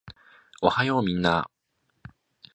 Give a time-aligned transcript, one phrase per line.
[0.63, 2.09] おはようみんなー